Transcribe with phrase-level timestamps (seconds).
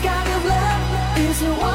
[0.00, 1.67] touch me.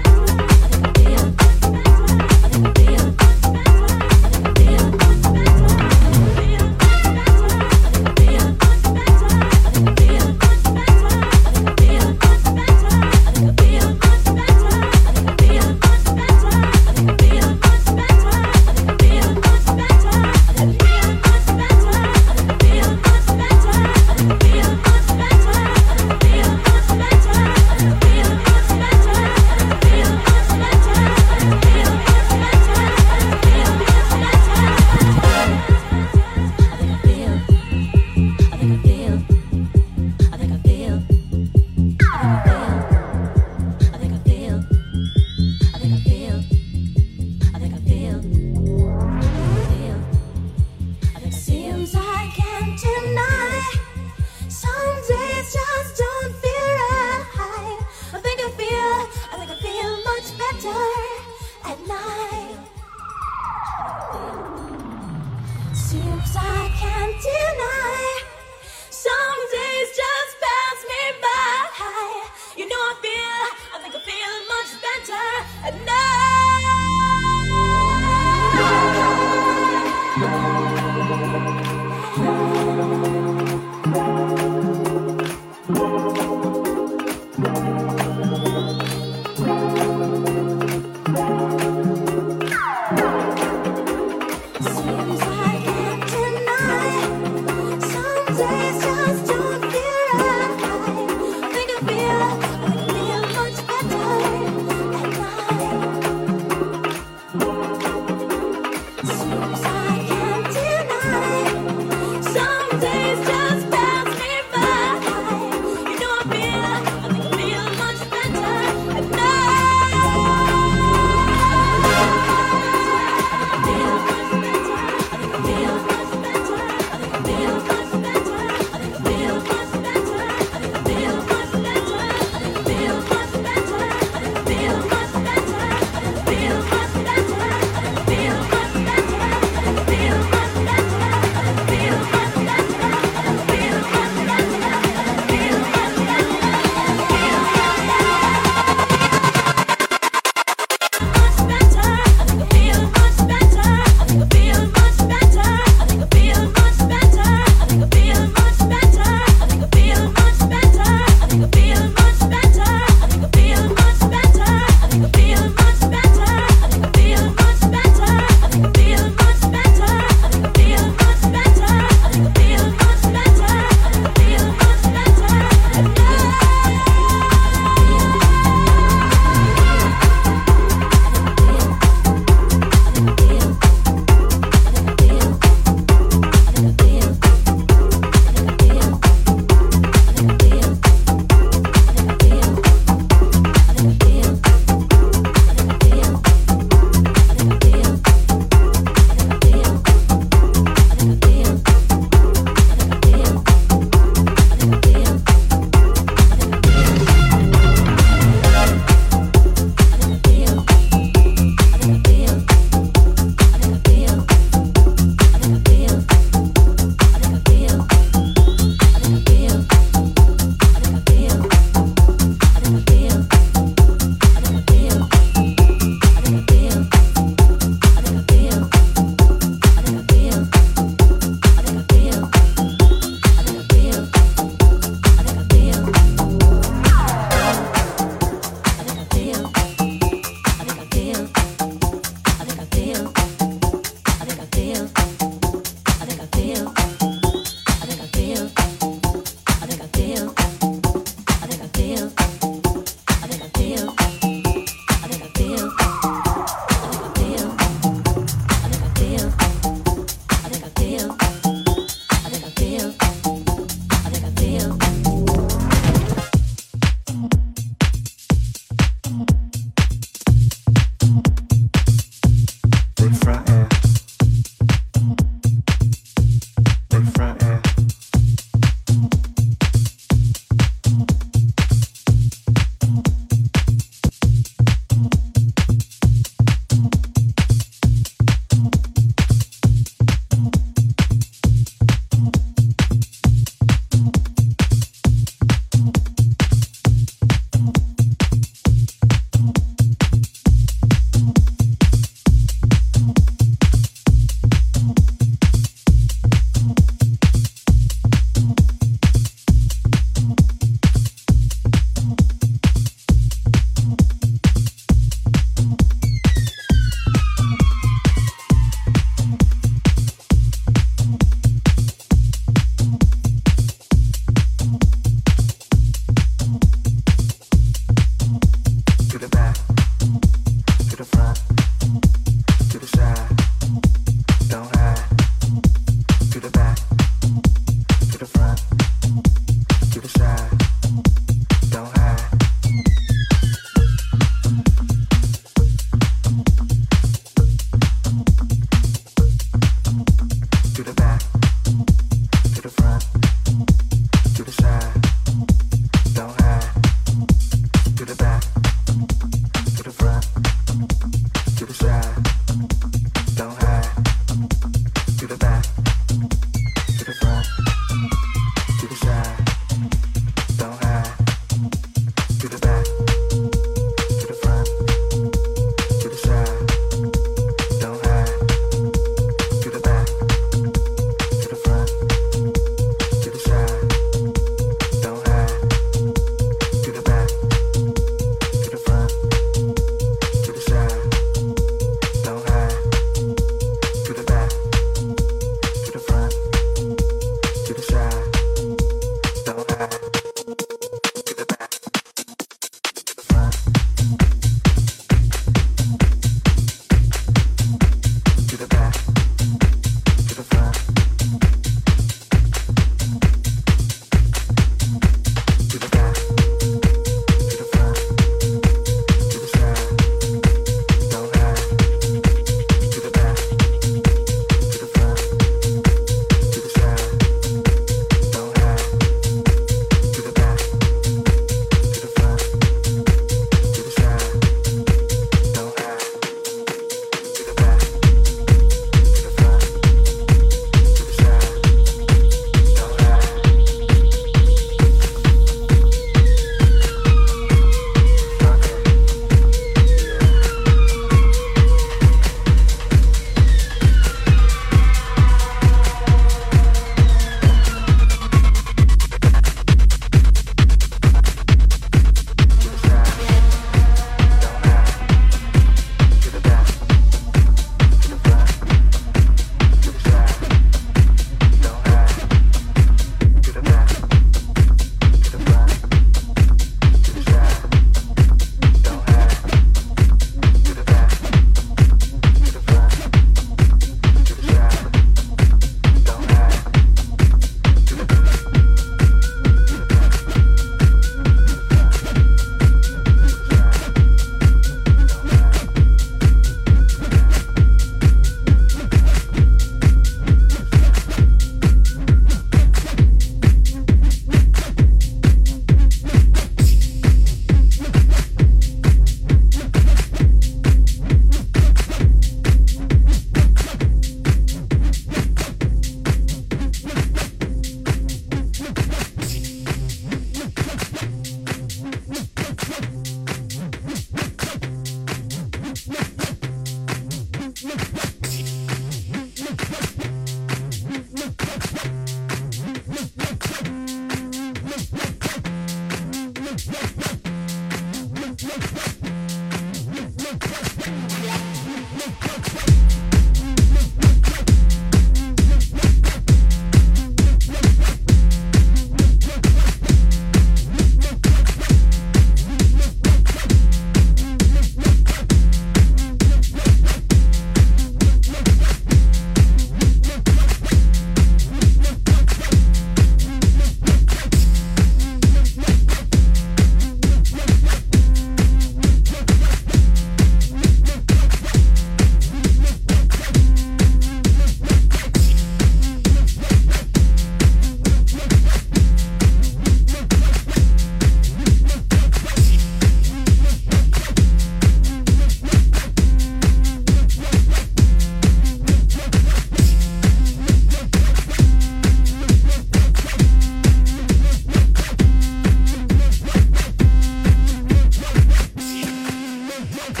[599.88, 600.00] Let's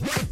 [0.00, 0.31] go.